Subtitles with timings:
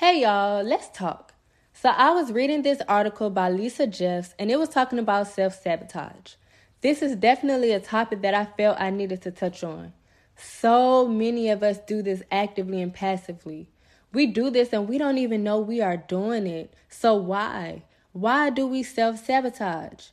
[0.00, 1.34] Hey y'all, let's talk.
[1.74, 6.36] So I was reading this article by Lisa Jeffs and it was talking about self-sabotage.
[6.80, 9.92] This is definitely a topic that I felt I needed to touch on.
[10.36, 13.68] So many of us do this actively and passively.
[14.10, 16.72] We do this and we don't even know we are doing it.
[16.88, 17.82] So why?
[18.12, 20.06] Why do we self-sabotage?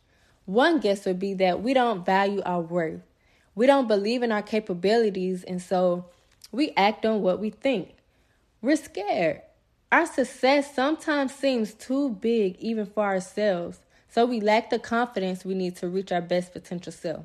[0.43, 3.03] One guess would be that we don't value our worth.
[3.55, 6.07] We don't believe in our capabilities and so
[6.51, 7.95] we act on what we think.
[8.61, 9.43] We're scared.
[9.89, 15.53] Our success sometimes seems too big even for ourselves, so we lack the confidence we
[15.53, 17.23] need to reach our best potential self.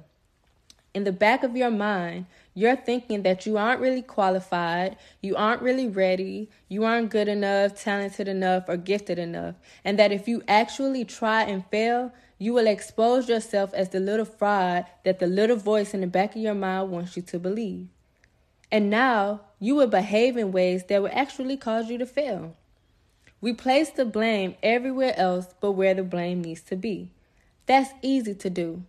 [0.94, 5.62] In the back of your mind, you're thinking that you aren't really qualified, you aren't
[5.62, 10.42] really ready, you aren't good enough, talented enough, or gifted enough, and that if you
[10.46, 15.56] actually try and fail, you will expose yourself as the little fraud that the little
[15.56, 17.88] voice in the back of your mind wants you to believe.
[18.70, 22.56] And now you will behave in ways that will actually cause you to fail.
[23.40, 27.12] We place the blame everywhere else but where the blame needs to be.
[27.66, 28.82] That's easy to do.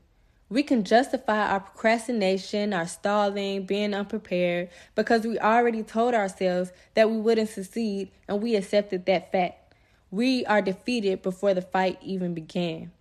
[0.49, 7.11] We can justify our procrastination, our stalling, being unprepared because we already told ourselves that
[7.11, 9.75] we wouldn't succeed and we accepted that fact.
[10.09, 12.91] We are defeated before the fight even began.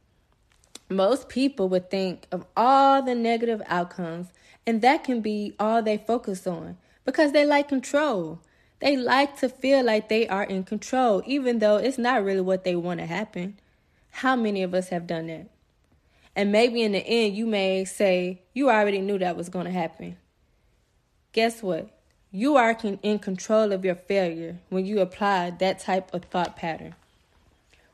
[0.91, 4.27] Most people would think of all the negative outcomes
[4.67, 8.41] and that can be all they focus on because they like control.
[8.81, 12.64] They like to feel like they are in control, even though it's not really what
[12.64, 13.58] they want to happen.
[14.11, 15.48] How many of us have done that?
[16.34, 19.70] And maybe in the end, you may say, You already knew that was going to
[19.70, 20.17] happen.
[21.33, 21.89] Guess what?
[22.30, 26.95] You are in control of your failure when you apply that type of thought pattern.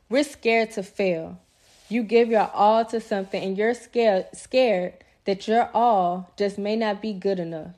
[0.09, 1.41] We're scared to fail.
[1.89, 6.77] You give your all to something and you're scared, scared that your all just may
[6.77, 7.73] not be good enough.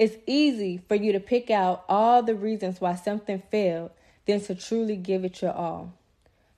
[0.00, 3.90] It's easy for you to pick out all the reasons why something failed
[4.24, 5.92] than to truly give it your all.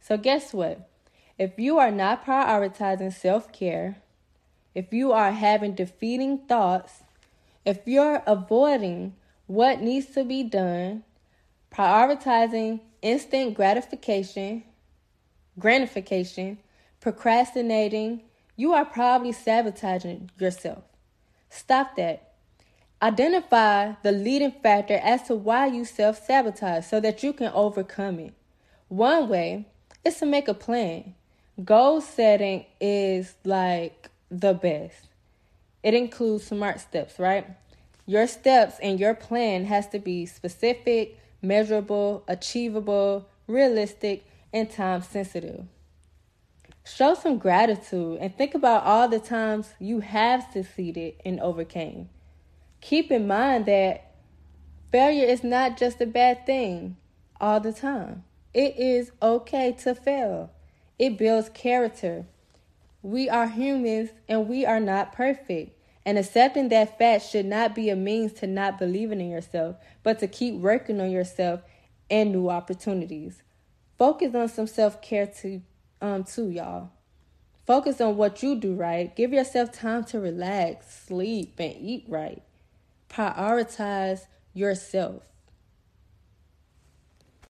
[0.00, 0.88] So, guess what?
[1.38, 3.96] If you are not prioritizing self care,
[4.76, 7.02] if you are having defeating thoughts,
[7.64, 9.16] if you're avoiding
[9.48, 11.02] what needs to be done,
[11.72, 14.62] prioritizing instant gratification,
[15.58, 16.58] gratification,
[17.00, 18.20] procrastinating,
[18.54, 20.84] you are probably sabotaging yourself.
[21.50, 22.31] Stop that.
[23.02, 28.20] Identify the leading factor as to why you self sabotage so that you can overcome
[28.20, 28.32] it.
[28.86, 29.66] One way
[30.04, 31.16] is to make a plan.
[31.64, 35.08] Goal setting is like the best.
[35.82, 37.44] It includes smart steps, right?
[38.06, 45.64] Your steps and your plan has to be specific, measurable, achievable, realistic, and time sensitive.
[46.84, 52.08] Show some gratitude and think about all the times you have succeeded and overcame.
[52.82, 54.10] Keep in mind that
[54.90, 56.96] failure is not just a bad thing
[57.40, 58.24] all the time.
[58.52, 60.50] It is okay to fail.
[60.98, 62.26] It builds character.
[63.00, 65.78] We are humans and we are not perfect.
[66.04, 70.18] And accepting that fact should not be a means to not believing in yourself, but
[70.18, 71.62] to keep working on yourself
[72.10, 73.42] and new opportunities.
[73.96, 75.62] Focus on some self care to
[76.00, 76.90] um too, y'all.
[77.64, 79.14] Focus on what you do right.
[79.14, 82.42] Give yourself time to relax, sleep, and eat right.
[83.12, 85.22] Prioritize yourself.